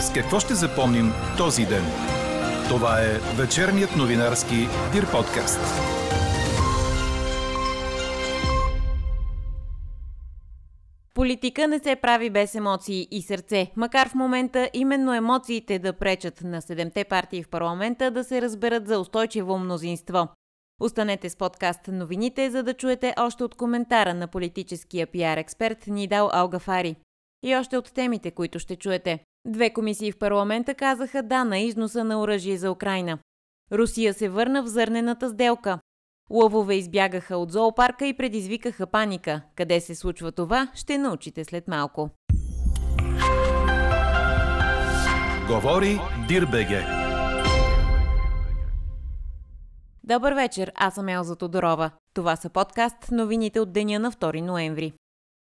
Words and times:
С 0.00 0.12
какво 0.12 0.40
ще 0.40 0.54
запомним 0.54 1.12
този 1.36 1.66
ден? 1.66 1.84
Това 2.68 3.00
е 3.00 3.18
вечерният 3.36 3.96
новинарски 3.96 4.56
Дир 4.92 5.10
подкаст. 5.10 5.60
Политика 11.14 11.68
не 11.68 11.78
се 11.78 11.96
прави 11.96 12.30
без 12.30 12.54
емоции 12.54 13.08
и 13.10 13.22
сърце, 13.22 13.72
макар 13.76 14.08
в 14.08 14.14
момента 14.14 14.70
именно 14.72 15.14
емоциите 15.14 15.78
да 15.78 15.92
пречат 15.92 16.44
на 16.44 16.62
седемте 16.62 17.04
партии 17.04 17.42
в 17.42 17.48
парламента 17.48 18.10
да 18.10 18.24
се 18.24 18.42
разберат 18.42 18.88
за 18.88 18.98
устойчиво 18.98 19.58
мнозинство. 19.58 20.28
Останете 20.80 21.30
с 21.30 21.36
подкаст 21.36 21.88
новините, 21.88 22.50
за 22.50 22.62
да 22.62 22.74
чуете 22.74 23.14
още 23.18 23.44
от 23.44 23.54
коментара 23.54 24.14
на 24.14 24.28
политическия 24.28 25.06
пиар 25.06 25.36
експерт 25.36 25.86
Нидал 25.86 26.30
Алгафари. 26.32 26.96
И 27.42 27.56
още 27.56 27.76
от 27.76 27.92
темите, 27.94 28.30
които 28.30 28.58
ще 28.58 28.76
чуете. 28.76 29.24
Две 29.46 29.72
комисии 29.72 30.12
в 30.12 30.18
парламента 30.18 30.74
казаха 30.74 31.22
да 31.22 31.44
на 31.44 31.58
износа 31.58 32.04
на 32.04 32.20
оръжие 32.20 32.56
за 32.56 32.70
Украина. 32.70 33.18
Русия 33.72 34.14
се 34.14 34.28
върна 34.28 34.62
в 34.62 34.66
зърнената 34.66 35.30
сделка. 35.30 35.78
Лъвове 36.30 36.74
избягаха 36.74 37.36
от 37.36 37.52
зоопарка 37.52 38.06
и 38.06 38.16
предизвикаха 38.16 38.86
паника. 38.86 39.42
Къде 39.56 39.80
се 39.80 39.94
случва 39.94 40.32
това, 40.32 40.70
ще 40.74 40.98
научите 40.98 41.44
след 41.44 41.68
малко. 41.68 42.10
Говори 45.48 45.98
Дирбеге. 46.28 46.84
Добър 50.04 50.32
вечер, 50.32 50.72
аз 50.74 50.94
съм 50.94 51.08
Елза 51.08 51.36
Тодорова. 51.36 51.90
Това 52.14 52.36
са 52.36 52.50
подкаст 52.50 53.10
новините 53.10 53.60
от 53.60 53.72
деня 53.72 53.98
на 53.98 54.12
2 54.12 54.40
ноември. 54.40 54.92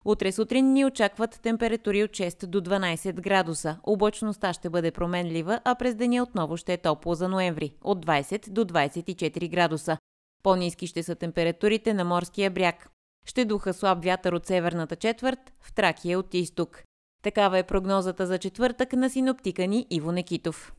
Утре 0.05 0.31
сутрин 0.31 0.73
ни 0.73 0.85
очакват 0.85 1.39
температури 1.41 2.03
от 2.03 2.11
6 2.11 2.45
до 2.45 2.61
12 2.61 3.13
градуса. 3.13 3.77
Облачността 3.83 4.53
ще 4.53 4.69
бъде 4.69 4.91
променлива, 4.91 5.59
а 5.63 5.75
през 5.75 5.95
деня 5.95 6.23
отново 6.23 6.57
ще 6.57 6.73
е 6.73 6.77
топло 6.77 7.15
за 7.15 7.29
ноември– 7.29 7.75
от 7.83 8.05
20 8.05 8.49
до 8.49 8.65
24 8.65 9.49
градуса. 9.49 9.97
По-низки 10.43 10.87
ще 10.87 11.03
са 11.03 11.15
температурите 11.15 11.93
на 11.93 12.03
морския 12.03 12.51
бряг. 12.51 12.89
Ще 13.25 13.45
духа 13.45 13.73
слаб 13.73 14.03
вятър 14.03 14.33
от 14.33 14.45
северната 14.45 14.95
четвърт, 14.95 15.53
в 15.61 15.73
Тракия 15.73 16.19
от 16.19 16.33
изток. 16.33 16.83
Такава 17.23 17.57
е 17.57 17.63
прогнозата 17.63 18.27
за 18.27 18.37
четвъртък 18.37 18.93
на 18.93 19.09
синоптика 19.09 19.67
ни 19.67 19.87
Иво 19.89 20.11
Некитов. 20.11 20.73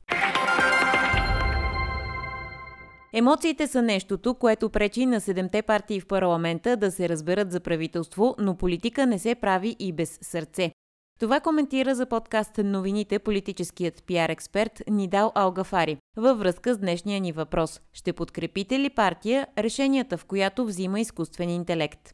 Емоциите 3.17 3.67
са 3.67 3.83
нещото, 3.83 4.35
което 4.35 4.71
пречи 4.71 5.07
на 5.07 5.21
седемте 5.21 5.63
партии 5.63 6.01
в 6.01 6.07
парламента 6.07 6.77
да 6.77 6.91
се 6.91 7.09
разберат 7.09 7.53
за 7.53 7.61
правителство, 7.61 8.35
но 8.39 8.57
политика 8.57 9.07
не 9.07 9.19
се 9.19 9.35
прави 9.35 9.77
и 9.79 9.93
без 9.93 10.19
сърце. 10.23 10.73
Това 11.21 11.41
коментира 11.41 11.95
за 11.95 12.07
подкаст 12.07 12.59
новините 12.59 13.19
политическият 13.19 14.05
пиар 14.07 14.29
експерт 14.29 14.83
Нидал 14.91 15.33
Алгафари 15.35 15.97
във 16.17 16.39
връзка 16.39 16.75
с 16.75 16.79
днешния 16.79 17.21
ни 17.21 17.33
въпрос. 17.33 17.81
Ще 17.93 18.13
подкрепите 18.13 18.79
ли 18.79 18.91
партия 18.91 19.47
решенията, 19.59 20.19
в 20.19 20.25
която 20.25 20.65
взима 20.65 21.01
изкуствен 21.01 21.51
интелект? 21.51 22.11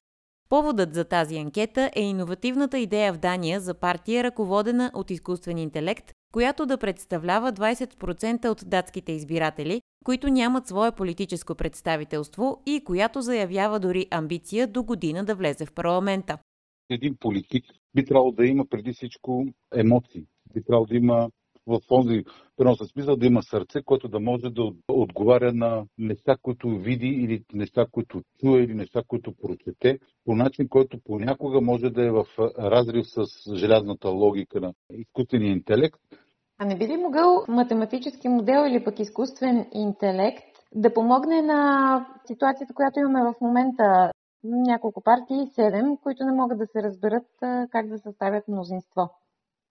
Поводът 0.49 0.95
за 0.95 1.05
тази 1.05 1.37
анкета 1.39 1.91
е 1.97 2.03
иновативната 2.03 2.79
идея 2.79 3.13
в 3.13 3.19
Дания 3.19 3.61
за 3.61 3.75
партия, 3.75 4.25
ръководена 4.25 4.91
от 4.95 5.11
изкуствен 5.11 5.59
интелект, 5.59 6.13
която 6.33 6.67
да 6.67 6.79
представлява 6.79 7.53
20% 7.53 8.49
от 8.49 8.63
датските 8.67 9.13
избиратели, 9.13 9.83
които 10.05 10.29
нямат 10.29 10.67
свое 10.67 10.93
политическо 10.93 11.55
представителство 11.55 12.63
и 12.67 12.85
която 12.85 13.23
заявява 13.23 13.81
дори 13.81 14.07
амбиция 14.11 14.67
до 14.67 14.83
година 14.83 15.25
да 15.25 15.35
влезе 15.35 15.67
в 15.67 15.73
парламента. 15.73 16.39
Един 16.91 17.17
политик 17.21 17.65
би 17.95 18.05
трябвало 18.05 18.33
да 18.33 18.47
има 18.47 18.67
преди 18.67 18.93
всичко 18.93 19.47
емоции. 19.75 20.25
Би 20.55 20.65
трябвало 20.65 20.87
да 20.87 20.97
има 20.97 21.31
в 21.71 21.81
този 21.89 22.25
преносен 22.57 22.87
смисъл 22.87 23.17
да 23.17 23.27
има 23.27 23.43
сърце, 23.43 23.83
което 23.83 24.09
да 24.09 24.21
може 24.21 24.51
да 24.51 24.73
отговаря 24.89 25.53
на 25.53 25.85
неща, 25.99 26.37
които 26.43 26.69
види 26.69 27.09
или 27.09 27.45
неща, 27.53 27.87
които 27.93 28.23
чуе 28.41 28.61
или 28.61 28.75
неща, 28.75 29.03
които 29.09 29.33
прочете, 29.43 29.99
по 30.25 30.35
начин, 30.35 30.69
който 30.69 30.99
понякога 31.05 31.61
може 31.61 31.91
да 31.91 32.07
е 32.07 32.11
в 32.11 32.25
разрив 32.59 33.07
с 33.07 33.25
желязната 33.57 34.09
логика 34.09 34.61
на 34.61 34.73
изкуствения 34.93 35.53
интелект. 35.53 36.01
А 36.59 36.65
не 36.65 36.79
би 36.79 36.89
ли 36.89 36.97
могъл 36.97 37.45
математически 37.49 38.29
модел 38.29 38.65
или 38.69 38.85
пък 38.85 39.01
изкуствен 39.01 39.67
интелект 39.75 40.45
да 40.75 40.95
помогне 40.95 41.43
на 41.43 42.07
ситуацията, 42.27 42.75
която 42.75 43.01
имаме 43.01 43.23
в 43.23 43.41
момента? 43.41 44.11
Няколко 44.45 45.03
партии, 45.03 45.51
седем, 45.55 45.97
които 46.03 46.25
не 46.25 46.33
могат 46.33 46.59
да 46.59 46.67
се 46.67 46.83
разберат 46.83 47.27
как 47.71 47.89
да 47.89 47.99
съставят 47.99 48.49
мнозинство 48.49 49.11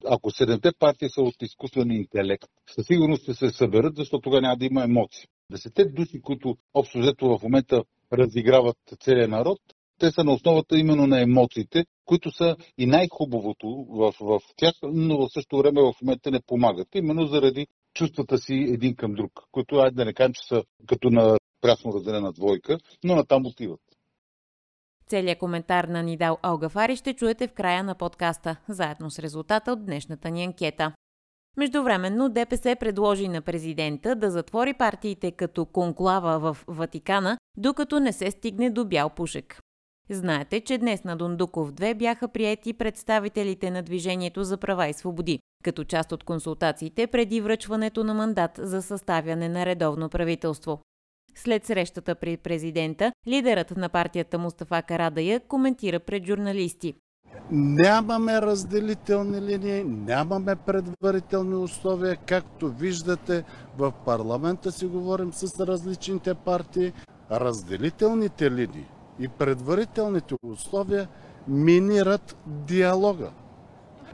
ако 0.06 0.32
седемте 0.32 0.72
партии 0.80 1.10
са 1.10 1.22
от 1.22 1.42
изкуствен 1.42 1.92
интелект, 1.92 2.48
със 2.76 2.86
сигурност 2.88 3.24
ще 3.24 3.34
се 3.34 3.50
съберат, 3.50 3.96
защото 3.96 4.22
тогава 4.22 4.42
няма 4.42 4.58
да 4.58 4.66
има 4.66 4.84
емоции. 4.84 5.28
Десете 5.52 5.86
души, 5.86 6.22
които 6.22 6.58
общо 6.74 7.00
взето 7.00 7.38
в 7.38 7.44
момента 7.44 7.84
разиграват 8.14 8.78
целия 9.00 9.28
народ, 9.28 9.60
те 10.00 10.12
са 10.12 10.24
на 10.24 10.34
основата 10.34 10.80
именно 10.80 11.08
на 11.08 11.22
емоциите, 11.22 11.86
които 12.06 12.32
са 12.32 12.56
и 12.78 12.86
най-хубавото 12.86 13.68
в, 13.90 14.14
в 14.22 14.40
тях, 14.56 14.74
но 14.84 15.18
в 15.18 15.34
същото 15.34 15.58
време 15.58 15.82
в 15.82 15.94
момента 16.02 16.32
не 16.32 16.40
помагат. 16.48 16.88
Именно 16.96 17.26
заради 17.26 17.68
чувствата 17.94 18.38
си 18.38 18.54
един 18.54 18.96
към 18.96 19.14
друг, 19.14 19.32
които, 19.52 19.76
айде 19.76 19.96
да 19.96 20.06
не 20.06 20.14
кажем, 20.14 20.34
че 20.34 20.48
са 20.48 20.64
като 20.88 21.10
на 21.10 21.38
прясно 21.62 21.94
разделена 21.94 22.32
двойка, 22.32 22.78
но 23.04 23.16
натам 23.16 23.46
отиват. 23.46 23.80
Целият 25.10 25.40
коментар 25.40 25.84
на 25.84 26.04
Нидал 26.04 26.38
Алгафари 26.42 26.96
ще 26.96 27.14
чуете 27.14 27.48
в 27.48 27.54
края 27.54 27.84
на 27.84 27.96
подкаста, 27.96 28.56
заедно 28.68 29.12
с 29.12 29.20
резултата 29.20 29.72
от 29.72 29.86
днешната 29.86 30.30
ни 30.30 30.44
анкета. 30.44 30.92
Междувременно 31.58 32.30
ДПС 32.30 32.76
предложи 32.80 33.28
на 33.28 33.42
президента 33.42 34.16
да 34.16 34.32
затвори 34.32 34.74
партиите 34.74 35.32
като 35.32 35.66
конклава 35.66 36.40
в 36.40 36.58
Ватикана, 36.68 37.38
докато 37.58 38.00
не 38.00 38.14
се 38.14 38.32
стигне 38.32 38.70
до 38.70 38.86
бял 38.86 39.10
пушек. 39.10 39.60
Знаете, 40.10 40.62
че 40.62 40.78
днес 40.78 41.04
на 41.04 41.18
Дундуков 41.18 41.72
2 41.72 41.98
бяха 41.98 42.28
приети 42.28 42.74
представителите 42.74 43.72
на 43.72 43.84
Движението 43.84 44.44
за 44.44 44.58
права 44.58 44.88
и 44.88 44.94
свободи, 44.94 45.40
като 45.64 45.84
част 45.84 46.12
от 46.12 46.24
консултациите 46.24 47.08
преди 47.08 47.42
връчването 47.42 48.04
на 48.04 48.14
мандат 48.14 48.52
за 48.58 48.82
съставяне 48.82 49.50
на 49.50 49.66
редовно 49.66 50.10
правителство. 50.10 50.82
След 51.36 51.66
срещата 51.66 52.16
при 52.16 52.38
президента, 52.38 53.12
лидерът 53.28 53.78
на 53.78 53.90
партията 53.90 54.38
Мустафа 54.38 54.82
Карадая 54.82 55.40
коментира 55.40 56.00
пред 56.00 56.26
журналисти. 56.26 56.94
Нямаме 57.52 58.42
разделителни 58.42 59.42
линии, 59.42 59.84
нямаме 59.84 60.56
предварителни 60.56 61.56
условия. 61.56 62.18
Както 62.28 62.70
виждате, 62.70 63.44
в 63.78 63.94
парламента 64.06 64.72
си 64.72 64.86
говорим 64.86 65.34
с 65.34 65.68
различните 65.68 66.34
партии. 66.34 66.94
Разделителните 67.32 68.52
линии 68.52 68.86
и 69.20 69.28
предварителните 69.28 70.36
условия 70.44 71.08
минират 71.48 72.38
диалога. 72.46 73.32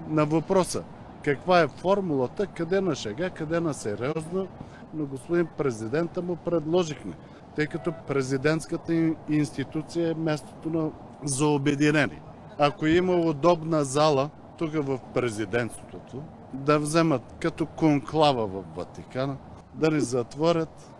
На 0.09 0.25
въпроса 0.25 0.83
каква 1.25 1.61
е 1.61 1.67
формулата, 1.67 2.47
къде 2.47 2.81
на 2.81 2.95
шега, 2.95 3.29
къде 3.29 3.59
на 3.59 3.73
сериозно, 3.73 4.47
на 4.95 5.05
господин 5.05 5.47
президента 5.57 6.21
му 6.21 6.35
предложихме, 6.35 7.13
тъй 7.55 7.67
като 7.67 7.93
президентската 8.07 8.93
институция 9.29 10.11
е 10.11 10.13
мястото 10.13 10.69
на, 10.69 10.91
за 11.23 11.47
обединение. 11.47 12.21
Ако 12.57 12.85
има 12.85 13.13
удобна 13.15 13.83
зала 13.83 14.29
тук 14.57 14.71
в 14.73 14.99
президентството, 15.13 16.23
да 16.53 16.79
вземат 16.79 17.21
като 17.39 17.65
конклава 17.65 18.47
в 18.47 18.63
Ватикана, 18.75 19.37
да 19.73 19.91
ни 19.91 19.99
затворят 19.99 20.91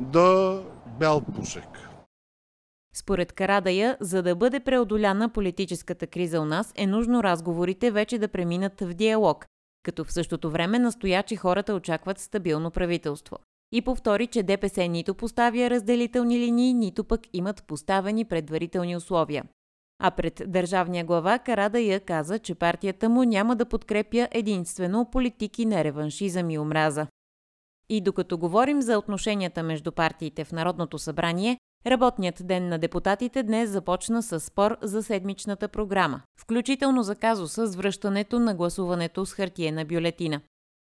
до 0.00 0.60
бял 0.98 1.20
пушек. 1.20 1.90
Според 2.94 3.32
Карадая, 3.32 3.96
за 4.00 4.22
да 4.22 4.36
бъде 4.36 4.60
преодоляна 4.60 5.28
политическата 5.28 6.06
криза 6.06 6.40
у 6.40 6.44
нас, 6.44 6.72
е 6.76 6.86
нужно 6.86 7.22
разговорите 7.22 7.90
вече 7.90 8.18
да 8.18 8.28
преминат 8.28 8.80
в 8.80 8.94
диалог, 8.94 9.46
като 9.82 10.04
в 10.04 10.12
същото 10.12 10.50
време 10.50 10.78
настоя, 10.78 11.22
че 11.22 11.36
хората 11.36 11.74
очакват 11.74 12.18
стабилно 12.18 12.70
правителство. 12.70 13.36
И 13.72 13.82
повтори, 13.82 14.26
че 14.26 14.42
ДПС 14.42 14.88
нито 14.88 15.14
поставя 15.14 15.70
разделителни 15.70 16.38
линии, 16.38 16.74
нито 16.74 17.04
пък 17.04 17.20
имат 17.32 17.64
поставени 17.66 18.24
предварителни 18.24 18.96
условия. 18.96 19.44
А 20.02 20.10
пред 20.10 20.42
държавния 20.46 21.04
глава 21.04 21.38
Карадая 21.38 22.00
каза, 22.00 22.38
че 22.38 22.54
партията 22.54 23.08
му 23.08 23.24
няма 23.24 23.56
да 23.56 23.66
подкрепя 23.66 24.28
единствено 24.30 25.10
политики 25.10 25.66
на 25.66 25.84
реваншизъм 25.84 26.50
и 26.50 26.58
омраза. 26.58 27.06
И 27.88 28.00
докато 28.00 28.38
говорим 28.38 28.82
за 28.82 28.98
отношенията 28.98 29.62
между 29.62 29.92
партиите 29.92 30.44
в 30.44 30.52
Народното 30.52 30.98
събрание, 30.98 31.58
Работният 31.86 32.46
ден 32.46 32.68
на 32.68 32.78
депутатите 32.78 33.42
днес 33.42 33.70
започна 33.70 34.22
с 34.22 34.40
спор 34.40 34.76
за 34.82 35.02
седмичната 35.02 35.68
програма, 35.68 36.22
включително 36.40 37.02
за 37.02 37.14
казуса 37.14 37.66
с 37.66 37.76
връщането 37.76 38.38
на 38.38 38.54
гласуването 38.54 39.26
с 39.26 39.32
хартиена 39.32 39.84
бюлетина. 39.84 40.40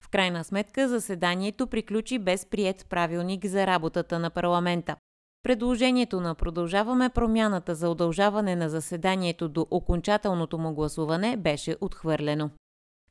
В 0.03 0.09
крайна 0.09 0.43
сметка 0.43 0.89
заседанието 0.89 1.67
приключи 1.67 2.19
без 2.19 2.45
прият 2.45 2.85
правилник 2.89 3.45
за 3.45 3.67
работата 3.67 4.19
на 4.19 4.29
парламента. 4.29 4.95
Предложението 5.43 6.21
на 6.21 6.35
Продължаваме 6.35 7.09
промяната 7.09 7.75
за 7.75 7.89
удължаване 7.89 8.55
на 8.55 8.69
заседанието 8.69 9.49
до 9.49 9.67
окончателното 9.71 10.57
му 10.57 10.73
гласуване 10.73 11.37
беше 11.37 11.75
отхвърлено. 11.81 12.49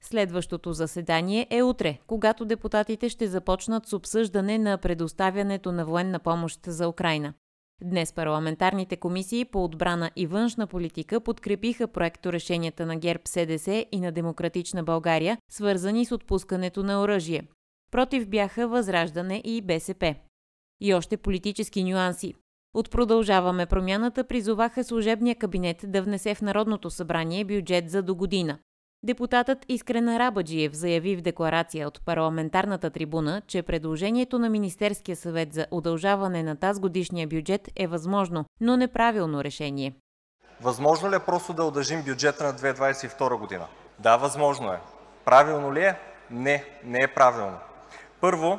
Следващото 0.00 0.72
заседание 0.72 1.46
е 1.50 1.62
утре, 1.62 1.98
когато 2.06 2.44
депутатите 2.44 3.08
ще 3.08 3.26
започнат 3.26 3.86
с 3.86 3.92
обсъждане 3.92 4.58
на 4.58 4.78
предоставянето 4.78 5.72
на 5.72 5.84
военна 5.84 6.18
помощ 6.18 6.60
за 6.66 6.88
Украина. 6.88 7.34
Днес 7.82 8.12
парламентарните 8.12 8.96
комисии 8.96 9.44
по 9.44 9.64
отбрана 9.64 10.10
и 10.16 10.26
външна 10.26 10.66
политика 10.66 11.20
подкрепиха 11.20 11.88
проекто 11.88 12.32
решенията 12.32 12.86
на 12.86 12.96
ГЕРБ 12.96 13.22
СДС 13.24 13.86
и 13.92 14.00
на 14.00 14.12
Демократична 14.12 14.84
България, 14.84 15.38
свързани 15.50 16.04
с 16.04 16.12
отпускането 16.12 16.82
на 16.82 17.02
оръжие. 17.02 17.42
Против 17.90 18.28
бяха 18.28 18.68
Възраждане 18.68 19.42
и 19.44 19.62
БСП. 19.62 20.14
И 20.80 20.94
още 20.94 21.16
политически 21.16 21.84
нюанси. 21.84 22.34
От 22.74 22.90
продължаваме 22.90 23.66
промяната 23.66 24.24
призоваха 24.24 24.84
служебния 24.84 25.34
кабинет 25.34 25.84
да 25.84 26.02
внесе 26.02 26.34
в 26.34 26.42
Народното 26.42 26.90
събрание 26.90 27.44
бюджет 27.44 27.90
за 27.90 28.02
до 28.02 28.14
година. 28.14 28.58
Депутатът 29.06 29.58
Искрен 29.68 30.08
Арабаджиев 30.08 30.72
заяви 30.72 31.16
в 31.16 31.20
декларация 31.20 31.88
от 31.88 32.00
парламентарната 32.06 32.90
трибуна, 32.90 33.42
че 33.46 33.62
предложението 33.62 34.38
на 34.38 34.50
Министерския 34.50 35.16
съвет 35.16 35.52
за 35.54 35.66
удължаване 35.70 36.42
на 36.42 36.56
тази 36.56 36.80
годишния 36.80 37.26
бюджет 37.26 37.68
е 37.76 37.86
възможно, 37.86 38.44
но 38.60 38.76
неправилно 38.76 39.44
решение. 39.44 39.94
Възможно 40.60 41.10
ли 41.10 41.14
е 41.14 41.18
просто 41.18 41.52
да 41.52 41.64
удължим 41.64 42.02
бюджета 42.02 42.44
на 42.44 42.54
2022 42.54 43.38
година? 43.38 43.66
Да, 43.98 44.16
възможно 44.16 44.72
е. 44.72 44.78
Правилно 45.24 45.74
ли 45.74 45.84
е? 45.84 45.98
Не, 46.30 46.64
не 46.84 47.02
е 47.02 47.08
правилно. 47.08 47.58
Първо, 48.20 48.58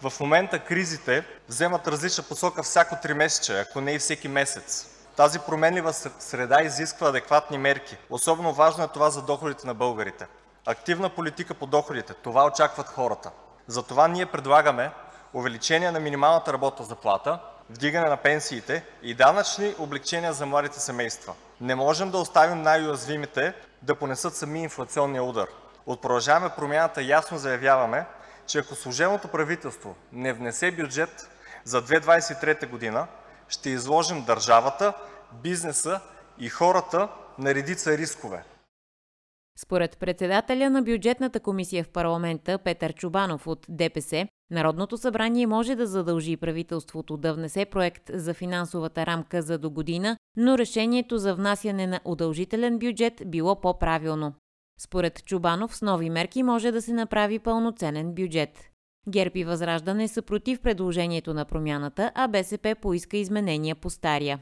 в 0.00 0.20
момента 0.20 0.58
кризите 0.58 1.24
вземат 1.48 1.88
различна 1.88 2.24
посока 2.24 2.62
всяко 2.62 2.96
три 3.02 3.14
месече, 3.14 3.60
ако 3.60 3.80
не 3.80 3.92
и 3.92 3.98
всеки 3.98 4.28
месец. 4.28 4.97
Тази 5.18 5.38
променлива 5.38 5.92
среда 5.92 6.62
изисква 6.62 7.08
адекватни 7.08 7.58
мерки. 7.58 7.96
Особено 8.10 8.52
важно 8.52 8.84
е 8.84 8.88
това 8.88 9.10
за 9.10 9.22
доходите 9.22 9.66
на 9.66 9.74
българите. 9.74 10.26
Активна 10.66 11.10
политика 11.10 11.54
по 11.54 11.66
доходите– 11.66 12.14
това 12.22 12.46
очакват 12.46 12.88
хората. 12.88 13.30
Затова 13.66 14.08
ние 14.08 14.26
предлагаме 14.26 14.90
увеличение 15.34 15.90
на 15.90 16.00
минималната 16.00 16.52
работна 16.52 16.84
заплата, 16.84 17.38
вдигане 17.70 18.08
на 18.08 18.16
пенсиите 18.16 18.84
и 19.02 19.14
данъчни 19.14 19.74
облегчения 19.78 20.32
за 20.32 20.46
младите 20.46 20.80
семейства. 20.80 21.34
Не 21.60 21.74
можем 21.74 22.10
да 22.10 22.18
оставим 22.18 22.62
най-уязвимите 22.62 23.54
да 23.82 23.94
понесат 23.94 24.36
сами 24.36 24.62
инфлационния 24.62 25.24
удар. 25.24 25.48
От 25.86 26.02
Продължаваме 26.02 26.54
Промяната 26.56 27.02
ясно 27.02 27.38
заявяваме, 27.38 28.06
че 28.46 28.58
ако 28.58 28.74
служебното 28.74 29.28
правителство 29.28 29.94
не 30.12 30.32
внесе 30.32 30.70
бюджет 30.70 31.30
за 31.64 31.82
2023 31.82 32.68
година, 32.68 33.06
ще 33.48 33.70
изложим 33.70 34.24
държавата, 34.24 34.92
бизнеса 35.42 36.00
и 36.38 36.48
хората 36.48 37.08
на 37.38 37.54
редица 37.54 37.98
рискове. 37.98 38.44
Според 39.58 39.98
председателя 39.98 40.70
на 40.70 40.82
бюджетната 40.82 41.40
комисия 41.40 41.84
в 41.84 41.88
парламента 41.88 42.58
Петър 42.58 42.92
Чубанов 42.94 43.46
от 43.46 43.66
ДПС, 43.68 44.28
Народното 44.50 44.96
събрание 44.96 45.46
може 45.46 45.74
да 45.74 45.86
задължи 45.86 46.36
правителството 46.36 47.16
да 47.16 47.34
внесе 47.34 47.64
проект 47.64 48.10
за 48.14 48.34
финансовата 48.34 49.06
рамка 49.06 49.42
за 49.42 49.58
до 49.58 49.70
година, 49.70 50.16
но 50.36 50.58
решението 50.58 51.18
за 51.18 51.34
внасяне 51.34 51.86
на 51.86 52.00
удължителен 52.04 52.78
бюджет 52.78 53.22
било 53.26 53.60
по-правилно. 53.60 54.34
Според 54.80 55.24
Чубанов 55.24 55.76
с 55.76 55.82
нови 55.82 56.10
мерки 56.10 56.42
може 56.42 56.72
да 56.72 56.82
се 56.82 56.92
направи 56.92 57.38
пълноценен 57.38 58.14
бюджет. 58.14 58.67
ГЕРБ 59.08 59.44
Възраждане 59.46 60.08
са 60.08 60.22
против 60.22 60.60
предложението 60.60 61.34
на 61.34 61.44
промяната, 61.44 62.12
а 62.14 62.28
БСП 62.28 62.74
поиска 62.82 63.16
изменения 63.16 63.76
по 63.76 63.90
стария. 63.90 64.38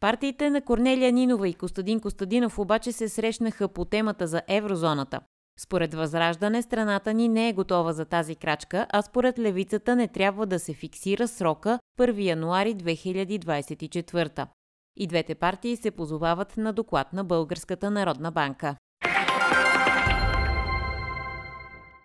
Партиите 0.00 0.50
на 0.50 0.62
Корнелия 0.62 1.12
Нинова 1.12 1.48
и 1.48 1.54
Костадин 1.54 2.00
Костадинов 2.00 2.58
обаче 2.58 2.92
се 2.92 3.08
срещнаха 3.08 3.68
по 3.68 3.84
темата 3.84 4.26
за 4.26 4.42
еврозоната. 4.48 5.20
Според 5.60 5.94
Възраждане, 5.94 6.62
страната 6.62 7.14
ни 7.14 7.28
не 7.28 7.48
е 7.48 7.52
готова 7.52 7.92
за 7.92 8.04
тази 8.04 8.36
крачка, 8.36 8.86
а 8.90 9.02
според 9.02 9.38
левицата 9.38 9.96
не 9.96 10.08
трябва 10.08 10.46
да 10.46 10.58
се 10.58 10.74
фиксира 10.74 11.28
срока 11.28 11.78
1 12.00 12.22
януари 12.22 12.74
2024. 12.74 14.46
И 14.96 15.06
двете 15.06 15.34
партии 15.34 15.76
се 15.76 15.90
позовават 15.90 16.56
на 16.56 16.72
доклад 16.72 17.12
на 17.12 17.24
Българската 17.24 17.90
народна 17.90 18.32
банка. 18.32 18.76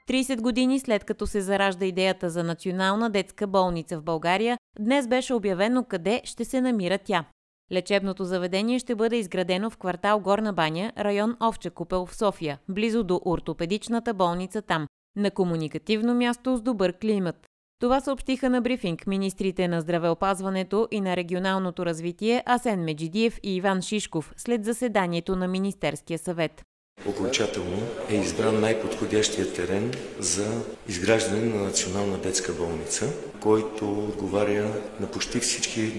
30 0.09 0.41
години 0.41 0.79
след 0.79 1.03
като 1.03 1.27
се 1.27 1.41
заражда 1.41 1.85
идеята 1.85 2.29
за 2.29 2.43
национална 2.43 3.09
детска 3.09 3.47
болница 3.47 3.97
в 3.97 4.03
България, 4.03 4.57
днес 4.79 5.07
беше 5.07 5.33
обявено 5.33 5.83
къде 5.83 6.21
ще 6.23 6.45
се 6.45 6.61
намира 6.61 6.97
тя. 6.97 7.25
Лечебното 7.71 8.25
заведение 8.25 8.79
ще 8.79 8.95
бъде 8.95 9.15
изградено 9.15 9.69
в 9.69 9.77
квартал 9.77 10.19
Горна 10.19 10.53
баня, 10.53 10.91
район 10.97 11.37
Овче 11.43 11.69
купел 11.69 12.05
в 12.05 12.15
София, 12.15 12.59
близо 12.69 13.03
до 13.03 13.21
ортопедичната 13.25 14.13
болница 14.13 14.61
там, 14.61 14.87
на 15.15 15.31
комуникативно 15.31 16.15
място 16.15 16.57
с 16.57 16.61
добър 16.61 16.93
климат. 17.01 17.47
Това 17.79 18.01
съобщиха 18.01 18.49
на 18.49 18.61
брифинг 18.61 19.07
министрите 19.07 19.67
на 19.67 19.81
здравеопазването 19.81 20.87
и 20.91 21.01
на 21.01 21.15
регионалното 21.15 21.85
развитие 21.85 22.43
Асен 22.45 22.83
Меджидиев 22.83 23.39
и 23.43 23.55
Иван 23.55 23.81
Шишков 23.81 24.33
след 24.37 24.65
заседанието 24.65 25.35
на 25.35 25.47
Министерския 25.47 26.19
съвет. 26.19 26.63
Окончателно 27.07 27.81
е 28.09 28.15
избран 28.15 28.59
най-подходящия 28.59 29.53
терен 29.53 29.93
за 30.19 30.61
изграждане 30.89 31.55
на 31.55 31.63
национална 31.63 32.17
детска 32.17 32.53
болница, 32.53 33.09
който 33.39 33.91
отговаря 33.91 34.73
на 34.99 35.07
почти 35.07 35.39
всички, 35.39 35.91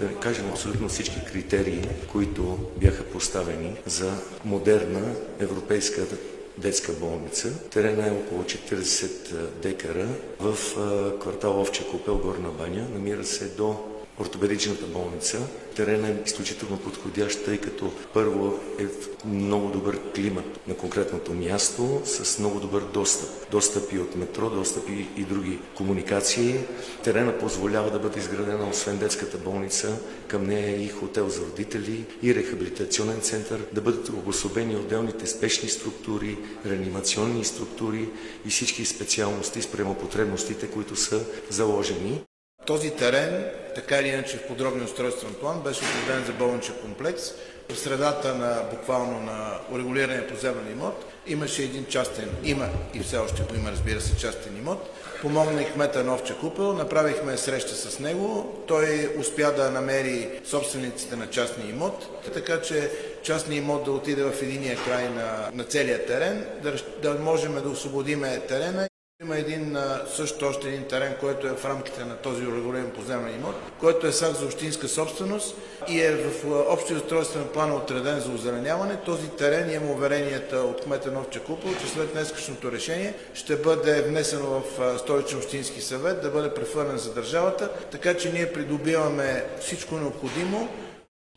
да 0.00 0.14
кажем 0.20 0.50
абсолютно 0.50 0.88
всички 0.88 1.24
критерии, 1.32 1.88
които 2.12 2.58
бяха 2.76 3.04
поставени 3.04 3.76
за 3.86 4.12
модерна 4.44 5.14
европейска 5.40 6.02
детска 6.58 6.92
болница. 6.92 7.68
Терена 7.70 8.08
е 8.08 8.10
около 8.10 8.42
40 8.42 9.32
декара 9.62 10.08
в 10.40 10.56
квартал 11.20 11.60
Овче 11.60 11.88
Купел, 11.88 12.18
Горна 12.18 12.48
баня. 12.48 12.86
Намира 12.94 13.24
се 13.24 13.44
до 13.44 13.93
ортопедичната 14.20 14.86
болница. 14.86 15.38
Терена 15.76 16.08
е 16.08 16.16
изключително 16.26 16.78
подходящ, 16.78 17.44
тъй 17.44 17.58
като 17.58 17.92
първо 18.12 18.60
е 18.78 18.86
в 18.86 19.24
много 19.24 19.68
добър 19.68 20.00
климат 20.14 20.68
на 20.68 20.76
конкретното 20.76 21.34
място, 21.34 22.00
с 22.04 22.38
много 22.38 22.60
добър 22.60 22.82
достъп. 22.82 23.50
Достъп 23.50 23.92
и 23.92 23.98
от 23.98 24.16
метро, 24.16 24.50
достъп 24.50 24.88
и, 24.88 25.06
и 25.16 25.24
други 25.24 25.58
комуникации. 25.74 26.54
Терена 27.04 27.38
позволява 27.38 27.90
да 27.90 27.98
бъде 27.98 28.20
изградена, 28.20 28.68
освен 28.68 28.98
детската 28.98 29.38
болница, 29.38 29.98
към 30.28 30.46
нея 30.46 30.84
и 30.84 30.88
хотел 30.88 31.28
за 31.28 31.40
родители, 31.40 32.04
и 32.22 32.34
рехабилитационен 32.34 33.20
център, 33.20 33.60
да 33.72 33.80
бъдат 33.80 34.08
обособени 34.08 34.76
отделните 34.76 35.26
спешни 35.26 35.68
структури, 35.68 36.38
реанимационни 36.66 37.44
структури 37.44 38.08
и 38.46 38.50
всички 38.50 38.84
специалности 38.84 39.62
спрямо 39.62 39.94
потребностите, 39.94 40.66
които 40.66 40.96
са 40.96 41.24
заложени. 41.50 42.20
Този 42.66 42.90
терен, 42.90 43.44
така 43.74 43.98
или 43.98 44.08
иначе 44.08 44.36
в 44.36 44.46
подробния 44.46 44.84
устройствен 44.84 45.34
план, 45.34 45.60
беше 45.60 45.80
отреден 45.84 46.24
за 46.24 46.32
болничен 46.32 46.74
комплекс. 46.82 47.22
В 47.72 47.78
средата 47.78 48.34
на 48.34 48.62
буквално 48.70 49.20
на 49.20 49.58
урегулирания 49.70 50.28
поземлен 50.28 50.72
имот 50.72 51.04
имаше 51.26 51.62
един 51.62 51.86
частен, 51.86 52.30
има 52.44 52.68
и 52.94 53.00
все 53.00 53.18
още 53.18 53.42
го 53.42 53.54
има, 53.54 53.70
разбира 53.70 54.00
се, 54.00 54.16
частен 54.16 54.56
имот. 54.56 54.90
Помогна 55.20 55.62
и 55.62 55.72
кмета 55.72 56.04
на 56.04 56.18
купел, 56.40 56.72
направихме 56.72 57.36
среща 57.36 57.74
с 57.74 57.98
него. 57.98 58.56
Той 58.66 59.14
успя 59.18 59.52
да 59.56 59.70
намери 59.70 60.40
собствениците 60.44 61.16
на 61.16 61.30
частния 61.30 61.70
имот, 61.70 62.24
така 62.34 62.60
че 62.60 62.90
частният 63.22 63.64
имот 63.64 63.84
да 63.84 63.92
отиде 63.92 64.22
в 64.24 64.42
единия 64.42 64.76
край 64.84 65.08
на, 65.08 65.50
на 65.52 65.64
целия 65.64 66.06
терен, 66.06 66.46
да, 66.62 66.74
да 67.02 67.14
можем 67.20 67.54
да 67.62 67.68
освободиме 67.68 68.40
терена 68.40 68.88
има 69.24 69.36
един 69.36 69.76
също 70.06 70.46
още 70.46 70.68
един 70.68 70.84
терен, 70.84 71.14
който 71.20 71.46
е 71.46 71.50
в 71.50 71.64
рамките 71.64 72.04
на 72.04 72.16
този 72.16 72.46
урегулиран 72.46 72.90
поземен 72.90 73.34
имот, 73.34 73.54
който 73.80 74.06
е 74.06 74.12
сак 74.12 74.32
за 74.32 74.44
общинска 74.44 74.88
собственост 74.88 75.56
и 75.88 76.00
е 76.00 76.16
в 76.16 76.44
общия 76.68 76.96
устройствен 76.96 77.44
план 77.52 77.72
отреден 77.72 78.20
за 78.20 78.32
озеленяване. 78.32 78.96
Този 78.96 79.28
терен 79.30 79.70
има 79.70 79.92
уверенията 79.92 80.56
от 80.56 80.80
кмета 80.80 81.12
Новче 81.12 81.40
Купол, 81.40 81.70
че 81.80 81.86
след 81.86 82.12
днескашното 82.12 82.72
решение 82.72 83.14
ще 83.34 83.56
бъде 83.56 84.02
внесено 84.02 84.46
в 84.46 84.98
столичен 84.98 85.38
общински 85.38 85.80
съвет, 85.80 86.22
да 86.22 86.30
бъде 86.30 86.54
прехвърлен 86.54 86.98
за 86.98 87.14
държавата, 87.14 87.70
така 87.90 88.14
че 88.14 88.32
ние 88.32 88.52
придобиваме 88.52 89.44
всичко 89.60 89.94
необходимо 89.94 90.68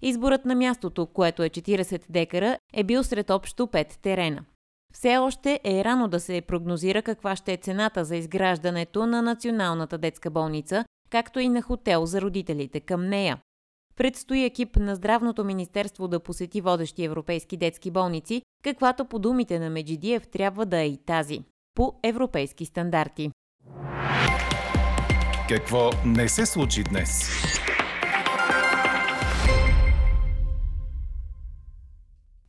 Изборът 0.01 0.45
на 0.45 0.55
мястото, 0.55 1.05
което 1.05 1.43
е 1.43 1.49
40 1.49 2.01
декара, 2.09 2.57
е 2.73 2.83
бил 2.83 3.03
сред 3.03 3.29
общо 3.29 3.67
5 3.67 3.95
терена. 4.01 4.45
Все 4.97 5.17
още 5.17 5.59
е 5.63 5.83
рано 5.83 6.07
да 6.07 6.19
се 6.19 6.41
прогнозира 6.41 7.01
каква 7.01 7.35
ще 7.35 7.53
е 7.53 7.57
цената 7.57 8.05
за 8.05 8.15
изграждането 8.15 9.07
на 9.07 9.21
Националната 9.21 9.97
детска 9.97 10.29
болница, 10.29 10.85
както 11.09 11.39
и 11.39 11.49
на 11.49 11.61
хотел 11.61 12.05
за 12.05 12.21
родителите 12.21 12.79
към 12.79 13.05
нея. 13.05 13.37
Предстои 13.95 14.43
екип 14.43 14.75
на 14.75 14.95
Здравното 14.95 15.43
министерство 15.43 16.07
да 16.07 16.19
посети 16.19 16.61
водещи 16.61 17.03
европейски 17.03 17.57
детски 17.57 17.91
болници, 17.91 18.41
каквато 18.63 19.05
по 19.05 19.19
думите 19.19 19.59
на 19.59 19.69
Меджидиев 19.69 20.27
трябва 20.27 20.65
да 20.65 20.77
е 20.77 20.87
и 20.87 20.97
тази. 21.05 21.39
По 21.75 21.93
европейски 22.03 22.65
стандарти. 22.65 23.31
Какво 25.49 25.89
не 26.05 26.29
се 26.29 26.45
случи 26.45 26.83
днес? 26.83 27.29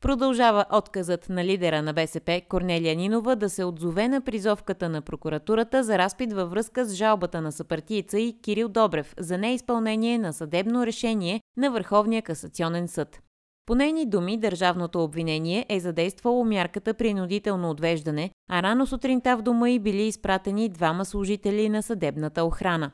Продължава 0.09 0.65
отказът 0.73 1.29
на 1.29 1.45
лидера 1.45 1.83
на 1.83 1.93
БСП 1.93 2.43
Корнелия 2.49 2.97
Нинова 2.97 3.37
да 3.37 3.51
се 3.51 3.65
отзове 3.65 4.09
на 4.09 4.21
призовката 4.21 4.89
на 4.89 5.03
прокуратурата 5.03 5.85
за 5.85 5.99
разпит 5.99 6.33
във 6.33 6.51
връзка 6.51 6.85
с 6.85 6.95
жалбата 6.95 7.41
на 7.41 7.53
съпартийца 7.53 8.19
и 8.19 8.37
Кирил 8.43 8.69
Добрев 8.69 9.15
за 9.19 9.39
неизпълнение 9.39 10.19
на 10.19 10.33
съдебно 10.33 10.87
решение 10.87 11.41
на 11.57 11.71
Върховния 11.71 12.23
касационен 12.23 12.89
съд. 12.89 13.21
По 13.67 13.75
нейни 13.75 14.07
думи, 14.07 14.37
държавното 14.37 15.05
обвинение 15.05 15.67
е 15.69 15.81
задействало 15.81 16.45
мярката 16.45 16.95
принудително 16.95 17.71
отвеждане, 17.71 18.31
а 18.51 18.63
рано 18.63 18.87
сутринта 18.87 19.37
в 19.37 19.43
дома 19.43 19.69
й 19.69 19.79
били 19.79 20.03
изпратени 20.03 20.69
двама 20.69 21.05
служители 21.05 21.69
на 21.69 21.83
съдебната 21.83 22.45
охрана. 22.45 22.91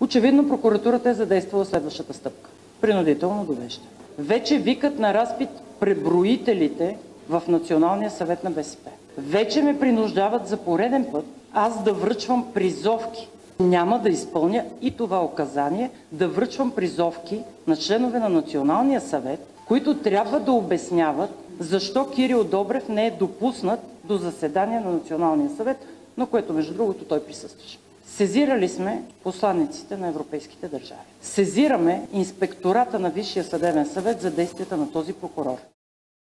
Очевидно 0.00 0.48
прокуратурата 0.48 1.10
е 1.10 1.14
задействала 1.14 1.64
следващата 1.64 2.14
стъпка– 2.14 2.50
принудително 2.80 3.44
довеждане. 3.44 3.88
Вече 4.18 4.58
викат 4.58 4.98
на 4.98 5.14
разпит 5.14 5.48
преброителите 5.84 6.96
в 7.28 7.42
Националния 7.48 8.10
съвет 8.10 8.44
на 8.44 8.50
БСП. 8.50 8.90
Вече 9.18 9.62
ме 9.62 9.78
принуждават 9.78 10.48
за 10.48 10.56
пореден 10.56 11.06
път 11.12 11.24
аз 11.52 11.84
да 11.84 11.92
връчвам 11.92 12.52
призовки. 12.54 13.28
Няма 13.60 13.98
да 13.98 14.08
изпълня 14.08 14.64
и 14.80 14.90
това 14.90 15.24
указание 15.24 15.90
да 16.12 16.28
връчвам 16.28 16.70
призовки 16.70 17.40
на 17.66 17.76
членове 17.76 18.18
на 18.18 18.28
Националния 18.28 19.00
съвет, 19.00 19.46
които 19.68 19.98
трябва 19.98 20.40
да 20.40 20.52
обясняват 20.52 21.30
защо 21.60 22.10
Кирил 22.10 22.44
Добрев 22.44 22.88
не 22.88 23.06
е 23.06 23.10
допуснат 23.10 23.80
до 24.04 24.16
заседание 24.16 24.80
на 24.80 24.92
Националния 24.92 25.50
съвет, 25.56 25.86
на 26.16 26.26
което 26.26 26.52
между 26.52 26.74
другото 26.74 27.04
той 27.04 27.24
присъстваше. 27.24 27.78
Сезирали 28.06 28.68
сме 28.68 29.02
посланиците 29.22 29.96
на 29.96 30.08
европейските 30.08 30.68
държави. 30.68 31.00
Сезираме 31.22 32.02
инспектората 32.12 32.98
на 32.98 33.10
Висшия 33.10 33.44
съдебен 33.44 33.86
съвет 33.86 34.20
за 34.20 34.30
действията 34.30 34.76
на 34.76 34.92
този 34.92 35.12
прокурор. 35.12 35.56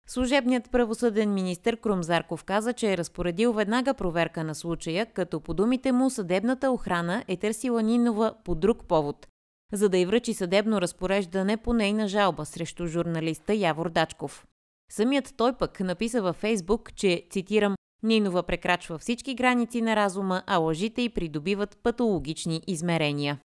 Служебният 0.08 0.70
правосъден 0.70 1.34
министр 1.34 1.76
Крум 1.76 2.02
Зарков 2.02 2.44
каза, 2.44 2.72
че 2.72 2.92
е 2.92 2.96
разпоредил 2.96 3.52
веднага 3.52 3.94
проверка 3.94 4.44
на 4.44 4.54
случая, 4.54 5.06
като 5.06 5.40
по 5.40 5.54
думите 5.54 5.92
му 5.92 6.10
съдебната 6.10 6.70
охрана 6.70 7.24
е 7.28 7.36
търсила 7.36 7.82
Нинова 7.82 8.34
по 8.44 8.54
друг 8.54 8.84
повод, 8.84 9.26
за 9.72 9.88
да 9.88 9.98
й 9.98 10.06
връчи 10.06 10.34
съдебно 10.34 10.80
разпореждане 10.80 11.56
по 11.56 11.72
нейна 11.72 12.08
жалба 12.08 12.44
срещу 12.46 12.86
журналиста 12.86 13.54
Явор 13.54 13.90
Дачков. 13.90 14.46
Самият 14.92 15.34
той 15.36 15.52
пък 15.52 15.80
написа 15.80 16.22
във 16.22 16.36
Фейсбук, 16.36 16.94
че, 16.94 17.26
цитирам, 17.30 17.74
Нинова 18.02 18.42
прекрачва 18.42 18.98
всички 18.98 19.34
граници 19.34 19.82
на 19.82 19.96
разума, 19.96 20.42
а 20.46 20.56
лъжите 20.56 21.02
й 21.02 21.08
придобиват 21.08 21.78
патологични 21.82 22.62
измерения. 22.66 23.38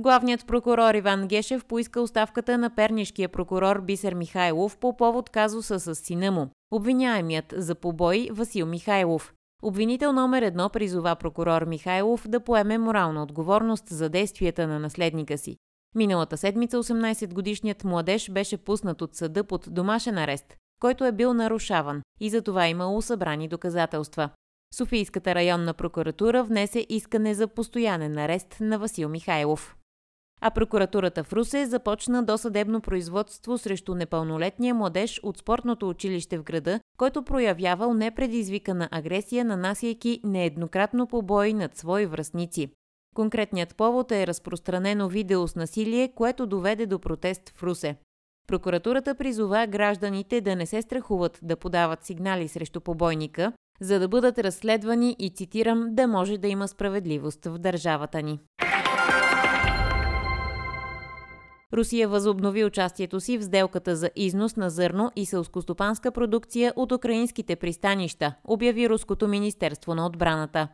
Главният 0.00 0.46
прокурор 0.46 0.94
Иван 0.94 1.28
Гешев 1.28 1.64
поиска 1.64 2.00
оставката 2.00 2.58
на 2.58 2.70
пернишкия 2.70 3.28
прокурор 3.28 3.80
Бисер 3.80 4.14
Михайлов 4.14 4.78
по 4.78 4.96
повод 4.96 5.30
казуса 5.30 5.80
с 5.80 5.94
сина 5.94 6.32
му. 6.32 6.48
Обвиняемият 6.70 7.54
за 7.56 7.74
побой 7.74 8.28
Васил 8.32 8.66
Михайлов. 8.66 9.34
Обвинител 9.62 10.12
номер 10.12 10.42
едно 10.42 10.68
призова 10.68 11.16
прокурор 11.16 11.64
Михайлов 11.64 12.28
да 12.28 12.40
поеме 12.40 12.78
морална 12.78 13.22
отговорност 13.22 13.88
за 13.88 14.08
действията 14.08 14.66
на 14.66 14.78
наследника 14.78 15.38
си. 15.38 15.56
Миналата 15.94 16.36
седмица 16.36 16.76
18-годишният 16.76 17.84
младеж 17.84 18.30
беше 18.30 18.56
пуснат 18.56 19.02
от 19.02 19.14
съда 19.14 19.44
под 19.44 19.64
домашен 19.70 20.18
арест, 20.18 20.56
който 20.80 21.04
е 21.04 21.12
бил 21.12 21.34
нарушаван 21.34 22.02
и 22.20 22.30
за 22.30 22.42
това 22.42 22.68
имало 22.68 23.02
събрани 23.02 23.48
доказателства. 23.48 24.30
Софийската 24.74 25.34
районна 25.34 25.74
прокуратура 25.74 26.44
внесе 26.44 26.86
искане 26.88 27.34
за 27.34 27.48
постоянен 27.48 28.18
арест 28.18 28.56
на 28.60 28.78
Васил 28.78 29.08
Михайлов. 29.08 29.77
А 30.40 30.50
прокуратурата 30.50 31.24
в 31.24 31.32
Русе 31.32 31.66
започна 31.66 32.22
досъдебно 32.22 32.80
производство 32.80 33.58
срещу 33.58 33.94
непълнолетния 33.94 34.74
младеж 34.74 35.20
от 35.22 35.38
спортното 35.38 35.88
училище 35.88 36.38
в 36.38 36.42
града, 36.42 36.80
който 36.96 37.22
проявявал 37.22 37.94
непредизвикана 37.94 38.88
агресия, 38.90 39.44
нанасяйки 39.44 40.20
нееднократно 40.24 41.06
побои 41.06 41.52
над 41.52 41.76
свои 41.76 42.06
връзници. 42.06 42.68
Конкретният 43.14 43.76
повод 43.76 44.12
е 44.12 44.26
разпространено 44.26 45.08
видео 45.08 45.48
с 45.48 45.56
насилие, 45.56 46.12
което 46.14 46.46
доведе 46.46 46.86
до 46.86 46.98
протест 46.98 47.52
в 47.56 47.62
Русе. 47.62 47.96
Прокуратурата 48.46 49.14
призова 49.14 49.66
гражданите 49.66 50.40
да 50.40 50.56
не 50.56 50.66
се 50.66 50.82
страхуват 50.82 51.38
да 51.42 51.56
подават 51.56 52.04
сигнали 52.04 52.48
срещу 52.48 52.80
побойника, 52.80 53.52
за 53.80 53.98
да 53.98 54.08
бъдат 54.08 54.38
разследвани 54.38 55.16
и 55.18 55.30
цитирам 55.30 55.88
да 55.90 56.06
може 56.06 56.38
да 56.38 56.48
има 56.48 56.68
справедливост 56.68 57.44
в 57.44 57.58
държавата 57.58 58.22
ни. 58.22 58.40
Русия 61.72 62.08
възобнови 62.08 62.64
участието 62.64 63.20
си 63.20 63.38
в 63.38 63.44
сделката 63.44 63.96
за 63.96 64.10
износ 64.16 64.56
на 64.56 64.70
зърно 64.70 65.12
и 65.16 65.26
селскостопанска 65.26 66.10
продукция 66.10 66.72
от 66.76 66.92
украинските 66.92 67.56
пристанища, 67.56 68.34
обяви 68.44 68.88
Руското 68.88 69.28
министерство 69.28 69.94
на 69.94 70.06
отбраната. 70.06 70.68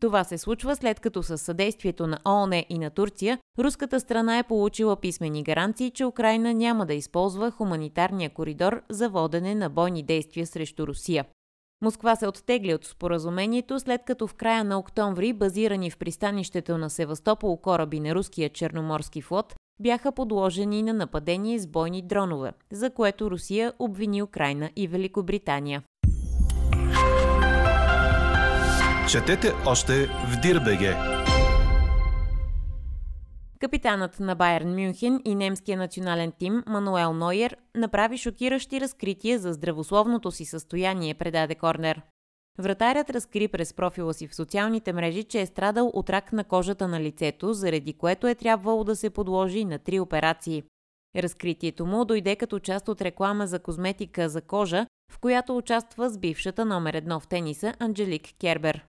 Това 0.00 0.24
се 0.24 0.38
случва 0.38 0.76
след 0.76 1.00
като 1.00 1.22
със 1.22 1.42
съдействието 1.42 2.06
на 2.06 2.18
ООН 2.28 2.64
и 2.68 2.78
на 2.78 2.90
Турция, 2.90 3.38
руската 3.58 4.00
страна 4.00 4.38
е 4.38 4.42
получила 4.42 4.96
писмени 4.96 5.42
гаранции, 5.42 5.90
че 5.90 6.04
Украина 6.04 6.54
няма 6.54 6.86
да 6.86 6.94
използва 6.94 7.50
хуманитарния 7.50 8.30
коридор 8.30 8.82
за 8.90 9.08
водене 9.08 9.54
на 9.54 9.70
бойни 9.70 10.02
действия 10.02 10.46
срещу 10.46 10.86
Русия. 10.86 11.24
Москва 11.82 12.16
се 12.16 12.26
оттегли 12.26 12.74
от 12.74 12.84
споразумението, 12.84 13.80
след 13.80 14.04
като 14.04 14.26
в 14.26 14.34
края 14.34 14.64
на 14.64 14.78
октомври 14.78 15.32
базирани 15.32 15.90
в 15.90 15.98
пристанището 15.98 16.78
на 16.78 16.90
Севастопол 16.90 17.56
кораби 17.56 18.00
на 18.00 18.14
руския 18.14 18.50
черноморски 18.50 19.22
флот 19.22 19.54
бяха 19.80 20.12
подложени 20.12 20.82
на 20.82 20.92
нападение 20.92 21.58
с 21.58 21.66
бойни 21.66 22.02
дронове, 22.02 22.52
за 22.72 22.90
което 22.90 23.30
Русия 23.30 23.72
обвини 23.78 24.22
Украина 24.22 24.70
и 24.76 24.88
Великобритания. 24.88 25.82
Четете 29.10 29.52
още 29.66 30.06
в 30.06 30.40
Дирбеге. 30.42 30.94
Капитанът 33.60 34.20
на 34.20 34.34
Байерн 34.34 34.68
Мюнхен 34.68 35.20
и 35.24 35.34
немския 35.34 35.78
национален 35.78 36.32
тим 36.38 36.62
Мануел 36.66 37.12
Нойер 37.12 37.56
направи 37.74 38.18
шокиращи 38.18 38.80
разкрития 38.80 39.38
за 39.38 39.52
здравословното 39.52 40.30
си 40.30 40.44
състояние, 40.44 41.14
предаде 41.14 41.54
Корнер. 41.54 42.02
Вратарят 42.58 43.10
разкри 43.10 43.48
през 43.48 43.74
профила 43.74 44.14
си 44.14 44.28
в 44.28 44.34
социалните 44.34 44.92
мрежи, 44.92 45.24
че 45.24 45.40
е 45.40 45.46
страдал 45.46 45.90
от 45.94 46.10
рак 46.10 46.32
на 46.32 46.44
кожата 46.44 46.88
на 46.88 47.00
лицето, 47.00 47.52
заради 47.52 47.92
което 47.92 48.26
е 48.26 48.34
трябвало 48.34 48.84
да 48.84 48.96
се 48.96 49.10
подложи 49.10 49.64
на 49.64 49.78
три 49.78 50.00
операции. 50.00 50.62
Разкритието 51.16 51.86
му 51.86 52.04
дойде 52.04 52.36
като 52.36 52.58
част 52.58 52.88
от 52.88 53.02
реклама 53.02 53.46
за 53.46 53.58
козметика 53.58 54.28
за 54.28 54.42
кожа, 54.42 54.86
в 55.12 55.18
която 55.18 55.56
участва 55.56 56.10
с 56.10 56.18
бившата 56.18 56.64
номер 56.64 56.94
едно 56.94 57.20
в 57.20 57.28
тениса 57.28 57.74
Анджелик 57.78 58.22
Кербер. 58.40 58.84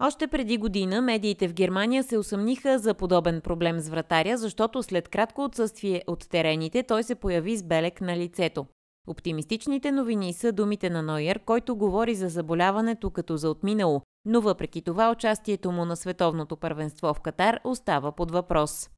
Още 0.00 0.26
преди 0.26 0.56
година 0.56 1.02
медиите 1.02 1.48
в 1.48 1.52
Германия 1.52 2.02
се 2.02 2.18
усъмниха 2.18 2.78
за 2.78 2.94
подобен 2.94 3.40
проблем 3.40 3.80
с 3.80 3.88
вратаря, 3.88 4.36
защото 4.36 4.82
след 4.82 5.08
кратко 5.08 5.44
отсъствие 5.44 6.02
от 6.06 6.28
терените 6.28 6.82
той 6.82 7.02
се 7.02 7.14
появи 7.14 7.56
с 7.56 7.62
белек 7.62 8.00
на 8.00 8.16
лицето. 8.16 8.66
Оптимистичните 9.06 9.92
новини 9.92 10.32
са 10.32 10.52
думите 10.52 10.90
на 10.90 11.02
Нойер, 11.02 11.40
който 11.44 11.76
говори 11.76 12.14
за 12.14 12.28
заболяването 12.28 13.10
като 13.10 13.36
за 13.36 13.50
отминало, 13.50 14.02
но 14.24 14.40
въпреки 14.40 14.82
това 14.82 15.10
участието 15.10 15.72
му 15.72 15.84
на 15.84 15.96
световното 15.96 16.56
първенство 16.56 17.14
в 17.14 17.20
Катар 17.20 17.58
остава 17.64 18.12
под 18.12 18.30
въпрос. 18.30 18.90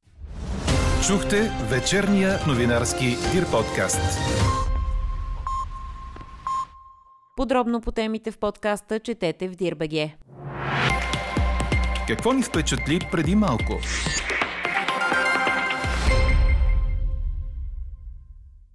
Чухте 1.07 1.51
вечерния 1.69 2.39
новинарски 2.47 3.05
Дир 3.05 3.51
подкаст. 3.51 4.19
Подробно 7.35 7.81
по 7.81 7.91
темите 7.91 8.31
в 8.31 8.37
подкаста 8.37 8.99
четете 8.99 9.47
в 9.47 9.55
Дирбеге. 9.55 10.17
Какво 12.07 12.33
ни 12.33 12.43
впечатли 12.43 12.99
преди 13.11 13.35
малко? 13.35 13.73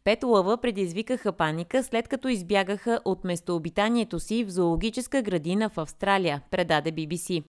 Пет 0.05 0.25
лъва 0.25 0.57
предизвикаха 0.57 1.33
паника 1.33 1.85
след 1.85 2.09
като 2.09 2.29
избягаха 2.29 3.01
от 3.05 3.25
местообитанието 3.25 4.21
си 4.21 4.45
в 4.45 4.51
зоологическа 4.51 5.23
градина 5.23 5.69
в 5.69 5.79
Австралия, 5.79 6.43
предаде 6.51 6.93
BBC. 6.93 7.45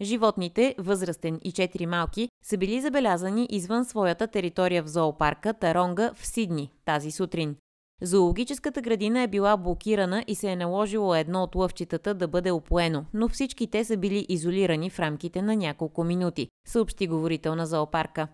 Животните, 0.00 0.74
възрастен 0.78 1.40
и 1.44 1.52
четири 1.52 1.86
малки, 1.86 2.28
са 2.44 2.58
били 2.58 2.80
забелязани 2.80 3.46
извън 3.50 3.84
своята 3.84 4.26
територия 4.26 4.82
в 4.82 4.88
зоопарка 4.88 5.54
Таронга 5.54 6.12
в 6.14 6.26
Сидни 6.26 6.70
тази 6.84 7.10
сутрин. 7.10 7.56
Зоологическата 8.02 8.80
градина 8.80 9.22
е 9.22 9.28
била 9.28 9.56
блокирана 9.56 10.24
и 10.26 10.34
се 10.34 10.50
е 10.50 10.56
наложило 10.56 11.14
едно 11.14 11.42
от 11.42 11.54
лъвчетата 11.54 12.14
да 12.14 12.28
бъде 12.28 12.50
опоено, 12.50 13.04
но 13.14 13.28
всички 13.28 13.70
те 13.70 13.84
са 13.84 13.96
били 13.96 14.26
изолирани 14.28 14.90
в 14.90 15.00
рамките 15.00 15.42
на 15.42 15.56
няколко 15.56 16.04
минути, 16.04 16.48
съобщи 16.66 17.06
говорител 17.06 17.54
на 17.54 17.66
зоопарка. 17.66 18.28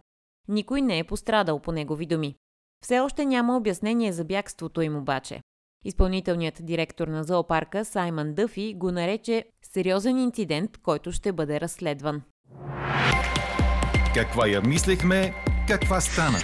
Никой 0.48 0.82
не 0.82 0.98
е 0.98 1.04
пострадал 1.04 1.58
по 1.58 1.72
негови 1.72 2.06
думи. 2.06 2.34
Все 2.84 3.00
още 3.00 3.24
няма 3.24 3.56
обяснение 3.56 4.12
за 4.12 4.24
бягството 4.24 4.82
им 4.82 4.96
обаче. 4.96 5.40
Изпълнителният 5.84 6.58
директор 6.62 7.08
на 7.08 7.24
зоопарка 7.24 7.84
Саймън 7.84 8.34
Дъфи 8.34 8.74
го 8.74 8.90
нарече 8.90 9.44
сериозен 9.62 10.18
инцидент, 10.18 10.78
който 10.78 11.12
ще 11.12 11.32
бъде 11.32 11.60
разследван. 11.60 12.22
Каква 14.14 14.48
я 14.48 14.60
мислехме, 14.60 15.34
каква 15.68 16.00
стана? 16.00 16.38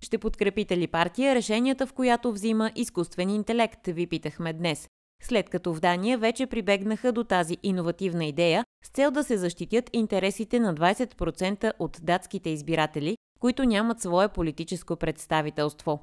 Ще 0.00 0.18
подкрепите 0.18 0.78
ли 0.78 0.86
партия 0.86 1.34
решенията, 1.34 1.86
в 1.86 1.92
която 1.92 2.32
взима 2.32 2.70
изкуствен 2.76 3.30
интелект, 3.30 3.86
ви 3.86 4.06
питахме 4.06 4.52
днес. 4.52 4.88
След 5.22 5.48
като 5.48 5.74
в 5.74 5.80
Дания 5.80 6.18
вече 6.18 6.46
прибегнаха 6.46 7.12
до 7.12 7.24
тази 7.24 7.56
иновативна 7.62 8.24
идея 8.24 8.64
с 8.84 8.88
цел 8.88 9.10
да 9.10 9.24
се 9.24 9.36
защитят 9.36 9.90
интересите 9.92 10.60
на 10.60 10.74
20% 10.74 11.72
от 11.78 11.98
датските 12.02 12.50
избиратели, 12.50 13.16
които 13.40 13.64
нямат 13.64 14.00
свое 14.00 14.28
политическо 14.28 14.96
представителство. 14.96 16.00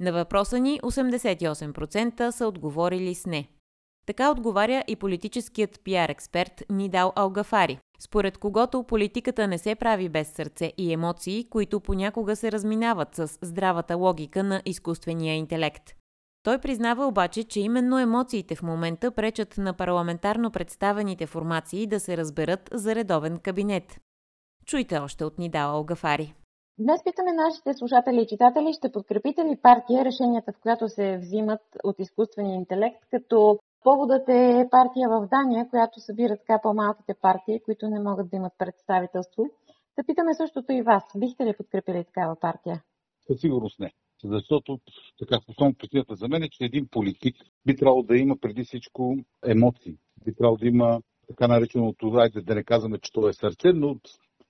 На 0.00 0.12
въпроса 0.12 0.58
ни 0.58 0.80
88% 0.80 2.30
са 2.30 2.46
отговорили 2.46 3.14
с 3.14 3.26
не. 3.26 3.48
Така 4.06 4.30
отговаря 4.30 4.84
и 4.88 4.96
политическият 4.96 5.80
пиар 5.84 6.08
експерт 6.08 6.62
Нидал 6.70 7.12
Алгафари, 7.16 7.78
според 8.00 8.38
когото 8.38 8.82
политиката 8.82 9.48
не 9.48 9.58
се 9.58 9.74
прави 9.74 10.08
без 10.08 10.28
сърце 10.28 10.72
и 10.78 10.92
емоции, 10.92 11.44
които 11.50 11.80
понякога 11.80 12.36
се 12.36 12.52
разминават 12.52 13.14
с 13.14 13.38
здравата 13.42 13.96
логика 13.96 14.44
на 14.44 14.62
изкуствения 14.64 15.34
интелект. 15.34 16.01
Той 16.44 16.58
признава 16.58 17.06
обаче, 17.06 17.44
че 17.44 17.60
именно 17.60 17.98
емоциите 17.98 18.54
в 18.54 18.62
момента 18.62 19.10
пречат 19.10 19.58
на 19.58 19.76
парламентарно 19.76 20.50
представените 20.50 21.26
формации 21.26 21.86
да 21.86 22.00
се 22.00 22.16
разберат 22.16 22.68
за 22.72 22.94
редовен 22.94 23.38
кабинет. 23.38 24.00
Чуйте 24.66 24.98
още 24.98 25.24
от 25.24 25.38
Нидала 25.38 25.72
Алгафари. 25.72 26.34
Днес 26.78 27.00
питаме 27.04 27.32
нашите 27.32 27.74
слушатели 27.74 28.22
и 28.22 28.26
читатели, 28.26 28.72
ще 28.72 28.92
подкрепите 28.92 29.44
ли 29.44 29.58
партия 29.62 30.04
решенията, 30.04 30.52
в 30.52 30.60
която 30.62 30.88
се 30.88 31.16
взимат 31.16 31.60
от 31.84 31.96
изкуствения 31.98 32.54
интелект, 32.54 33.00
като 33.10 33.58
поводът 33.84 34.28
е 34.28 34.68
партия 34.70 35.08
в 35.08 35.28
Дания, 35.30 35.68
която 35.70 36.00
събира 36.00 36.36
така 36.36 36.60
по-малките 36.62 37.14
партии, 37.22 37.60
които 37.64 37.88
не 37.88 38.00
могат 38.00 38.30
да 38.30 38.36
имат 38.36 38.52
представителство. 38.58 39.42
Да 39.98 40.04
питаме 40.06 40.34
същото 40.34 40.72
и 40.72 40.82
вас. 40.82 41.04
Бихте 41.16 41.46
ли 41.46 41.56
подкрепили 41.56 42.04
такава 42.04 42.36
партия? 42.36 42.82
Със 43.26 43.40
сигурност 43.40 43.80
не. 43.80 43.92
Защото 44.24 44.80
така 45.18 45.38
основната 45.48 45.78
причината 45.78 46.14
за 46.14 46.28
мен 46.28 46.42
е, 46.42 46.48
че 46.48 46.64
един 46.64 46.88
политик 46.88 47.36
би 47.66 47.76
трябвало 47.76 48.02
да 48.02 48.16
има 48.16 48.36
преди 48.36 48.64
всичко 48.64 49.16
емоции. 49.46 49.96
Би 50.24 50.34
трябвало 50.34 50.56
да 50.56 50.66
има 50.66 51.02
така 51.28 51.48
нареченото, 51.48 52.06
айде 52.14 52.40
да 52.40 52.54
не 52.54 52.64
казваме, 52.64 52.98
че 52.98 53.12
то 53.12 53.28
е 53.28 53.32
сърце, 53.32 53.72
но 53.72 53.96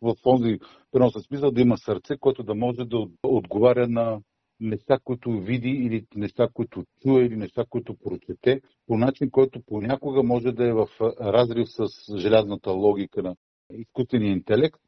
в 0.03 0.15
този 0.23 0.59
преносен 0.93 1.23
смисъл 1.23 1.51
да 1.51 1.61
има 1.61 1.79
сърце, 1.79 2.17
което 2.17 2.43
да 2.43 2.55
може 2.55 2.85
да 2.85 3.07
отговаря 3.23 3.89
на 3.89 4.21
неща, 4.61 4.99
които 5.05 5.31
види 5.41 5.71
или 5.71 6.07
неща, 6.15 6.49
които 6.55 6.85
чуе 7.03 7.25
или 7.25 7.37
неща, 7.37 7.65
които 7.71 7.95
прочете, 7.95 8.61
по 8.87 8.97
начин, 8.99 9.31
който 9.31 9.61
понякога 9.67 10.23
може 10.23 10.53
да 10.53 10.67
е 10.69 10.73
в 10.73 10.89
разрив 11.21 11.69
с 11.71 11.87
желязната 12.19 12.71
логика 12.71 13.23
на 13.23 13.37
изкуствения 13.73 14.33
интелект 14.33 14.81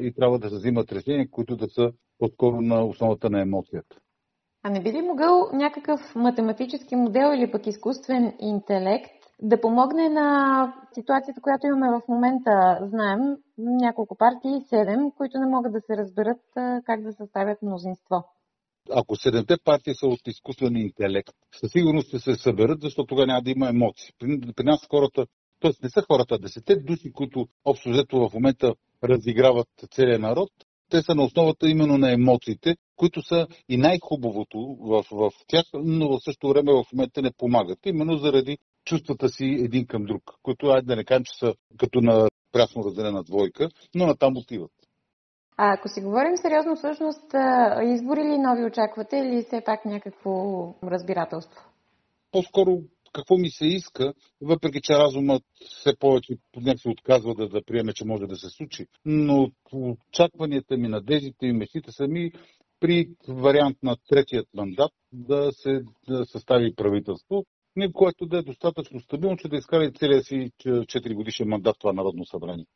и 0.00 0.12
трябва 0.12 0.38
да 0.38 0.50
се 0.50 0.56
взимат 0.56 0.92
решения, 0.92 1.30
които 1.30 1.56
да 1.56 1.68
са 1.68 1.92
по-скоро 2.18 2.60
на 2.60 2.84
основата 2.84 3.30
на 3.30 3.40
емоцията. 3.40 3.96
А 4.62 4.70
не 4.70 4.82
би 4.82 4.92
ли 4.92 5.02
могъл 5.02 5.50
някакъв 5.52 6.00
математически 6.14 6.96
модел 6.96 7.32
или 7.34 7.50
пък 7.50 7.66
изкуствен 7.66 8.34
интелект 8.40 9.18
да 9.42 9.60
помогне 9.60 10.08
на 10.08 10.28
ситуацията, 10.94 11.40
която 11.40 11.66
имаме 11.66 11.88
в 11.90 12.08
момента. 12.08 12.78
Знаем 12.82 13.20
няколко 13.58 14.16
партии, 14.16 14.64
седем, 14.68 15.10
които 15.16 15.38
не 15.38 15.46
могат 15.46 15.72
да 15.72 15.80
се 15.80 15.96
разберат 15.96 16.40
как 16.84 17.02
да 17.02 17.12
съставят 17.12 17.62
мнозинство. 17.62 18.24
Ако 18.90 19.16
седемте 19.16 19.54
партии 19.64 19.94
са 19.94 20.06
от 20.06 20.26
изкуствен 20.26 20.76
интелект, 20.76 21.34
със 21.60 21.72
сигурност 21.72 22.08
ще 22.08 22.18
се 22.18 22.34
съберат, 22.34 22.80
защото 22.80 23.06
тогава 23.06 23.26
няма 23.26 23.42
да 23.42 23.50
има 23.50 23.68
емоции. 23.68 24.14
При, 24.18 24.40
при 24.56 24.64
нас 24.64 24.86
хората, 24.90 25.26
т.е. 25.60 25.70
не 25.82 25.90
са 25.90 26.02
хората, 26.10 26.38
десете 26.38 26.76
души, 26.76 27.12
които 27.12 27.46
общо 27.64 27.90
взето 27.90 28.28
в 28.28 28.34
момента 28.34 28.74
разиграват 29.04 29.68
целият 29.90 30.20
народ, 30.20 30.50
те 30.90 31.02
са 31.02 31.14
на 31.14 31.24
основата 31.24 31.68
именно 31.68 31.98
на 31.98 32.12
емоциите, 32.12 32.76
които 32.98 33.22
са 33.22 33.46
и 33.68 33.76
най-хубавото 33.76 34.76
в, 34.80 35.04
в 35.12 35.30
тях, 35.46 35.64
но 35.74 36.08
в 36.08 36.24
същото 36.24 36.48
време 36.48 36.72
в 36.72 36.84
момента 36.92 37.22
не 37.22 37.30
помагат. 37.38 37.78
Именно 37.86 38.16
заради 38.16 38.58
чувствата 38.84 39.28
си 39.28 39.44
един 39.44 39.86
към 39.86 40.04
друг, 40.04 40.22
които, 40.42 40.66
айде 40.66 40.86
да 40.86 40.96
не 40.96 41.04
кажем, 41.04 41.24
че 41.24 41.38
са 41.38 41.54
като 41.78 42.00
на 42.00 42.28
прясно 42.52 42.84
разделена 42.84 43.22
двойка, 43.22 43.68
но 43.94 44.06
натам 44.06 44.36
отиват. 44.36 44.70
А 45.56 45.74
ако 45.74 45.88
си 45.88 46.00
говорим 46.00 46.36
сериозно, 46.36 46.76
всъщност, 46.76 47.34
избори 47.94 48.20
ли 48.20 48.38
нови 48.38 48.64
очаквате 48.64 49.16
или 49.16 49.42
все 49.42 49.62
пак 49.64 49.84
някакво 49.84 50.30
разбирателство? 50.82 51.60
По-скоро 52.32 52.78
какво 53.12 53.36
ми 53.36 53.50
се 53.50 53.66
иска, 53.66 54.12
въпреки 54.40 54.80
че 54.82 54.92
разумът 54.92 55.42
все 55.64 55.96
повече 55.98 56.34
се 56.76 56.88
отказва 56.88 57.34
да, 57.34 57.48
да 57.48 57.62
приеме, 57.64 57.92
че 57.92 58.04
може 58.04 58.26
да 58.26 58.36
се 58.36 58.48
случи. 58.48 58.86
Но 59.04 59.50
очакванията 59.72 60.76
ми, 60.76 60.88
надеждите 60.88 61.46
и 61.46 61.52
мечтите 61.52 61.92
са 61.92 62.08
ми 62.08 62.32
при 62.80 63.08
вариант 63.28 63.76
на 63.82 63.96
третият 64.08 64.48
мандат 64.54 64.92
да 65.12 65.52
се 65.52 65.82
да 66.08 66.24
състави 66.26 66.74
правителство, 66.74 67.44
което 67.92 68.26
да 68.26 68.38
е 68.38 68.42
достатъчно 68.42 69.00
стабилно, 69.00 69.36
че 69.36 69.48
да 69.48 69.56
изкара 69.56 69.92
целия 69.92 70.22
си 70.22 70.50
4 70.60 71.14
годишен 71.14 71.48
мандат 71.48 71.76
това 71.78 71.92
Народно 71.92 72.26
събрание. 72.26 72.66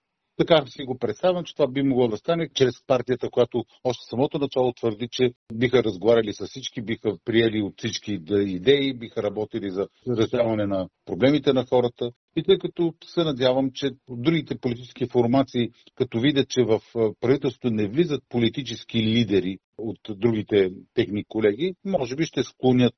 Така 0.46 0.66
си 0.66 0.84
го 0.84 0.98
представям, 0.98 1.44
че 1.44 1.54
това 1.54 1.68
би 1.68 1.82
могло 1.82 2.08
да 2.08 2.16
стане 2.16 2.48
чрез 2.54 2.74
партията, 2.86 3.30
която 3.30 3.64
още 3.84 4.04
самото 4.10 4.38
начало 4.38 4.72
твърди, 4.72 5.08
че 5.10 5.32
биха 5.54 5.84
разговаряли 5.84 6.32
с 6.32 6.46
всички, 6.46 6.82
биха 6.82 7.16
приели 7.24 7.62
от 7.62 7.74
всички 7.78 8.12
идеи, 8.30 8.94
биха 8.94 9.22
работили 9.22 9.70
за 9.70 9.88
решаване 10.18 10.66
на 10.66 10.88
проблемите 11.06 11.52
на 11.52 11.66
хората. 11.66 12.10
И 12.36 12.42
тъй 12.42 12.58
като 12.58 12.94
се 13.04 13.24
надявам, 13.24 13.70
че 13.74 13.90
другите 14.08 14.58
политически 14.58 15.06
формации, 15.08 15.70
като 15.94 16.20
видят, 16.20 16.48
че 16.48 16.62
в 16.62 16.80
правителството 17.20 17.70
не 17.70 17.88
влизат 17.88 18.22
политически 18.28 19.02
лидери 19.02 19.58
от 19.78 19.98
другите 20.10 20.70
техни 20.94 21.24
колеги, 21.24 21.74
може 21.84 22.16
би 22.16 22.24
ще 22.24 22.42
склонят 22.42 22.94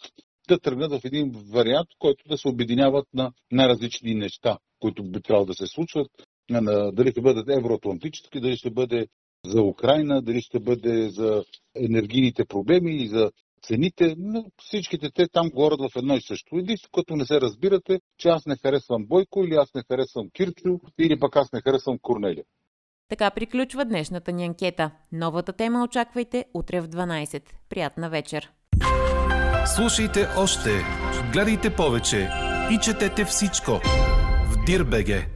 да 0.49 0.59
тръгнат 0.59 0.93
в 0.93 1.05
един 1.05 1.33
вариант, 1.53 1.89
който 1.99 2.29
да 2.29 2.39
се 2.39 2.49
обединяват 2.49 3.07
на 3.15 3.33
най-различни 3.53 4.15
неща, 4.15 4.59
които 4.81 5.05
би 5.05 5.23
трябвало 5.23 5.47
да 5.47 5.55
се 5.55 5.67
случват. 5.67 6.11
Дали 6.93 7.11
ще 7.11 7.21
бъдат 7.21 7.49
евроатлантически, 7.49 8.41
дали 8.41 8.57
ще 8.57 8.71
бъде 8.71 9.07
за 9.47 9.63
Украина, 9.63 10.23
дали 10.23 10.41
ще 10.41 10.61
бъде 10.61 11.09
за 11.09 11.45
енергийните 11.77 12.45
проблеми 12.45 12.97
и 12.97 13.09
за 13.09 13.31
цените, 13.63 14.15
но 14.19 14.45
всичките 14.59 15.11
те 15.15 15.29
там 15.29 15.51
говорят 15.51 15.81
в 15.81 15.97
едно 15.97 16.17
и 16.17 16.21
също. 16.21 16.57
Единството, 16.57 16.93
което 16.93 17.17
не 17.17 17.27
се 17.27 17.41
разбирате, 17.41 18.01
че 18.19 18.29
аз 18.29 18.47
не 18.47 18.57
харесвам 18.57 19.07
Бойко 19.07 19.45
или 19.45 19.55
аз 19.55 19.75
не 19.75 19.83
харесвам 19.91 20.31
Кирчо 20.33 20.81
или 20.99 21.19
пък 21.19 21.37
аз 21.37 21.53
не 21.53 21.61
харесвам 21.61 21.99
Корнелия. 22.03 22.45
Така 23.09 23.31
приключва 23.31 23.85
днешната 23.85 24.33
ни 24.33 24.45
анкета. 24.45 24.91
Новата 25.13 25.53
тема 25.53 25.85
очаквайте 25.85 26.45
утре 26.55 26.81
в 26.81 26.89
12. 26.89 27.43
Приятна 27.69 28.11
вечер! 28.11 28.51
Слушайте 29.77 30.27
още, 30.39 30.71
гледайте 31.33 31.77
повече 31.77 32.29
и 32.73 32.79
четете 32.83 33.25
всичко 33.25 33.71
в 34.51 34.65
Дирбеге. 34.67 35.34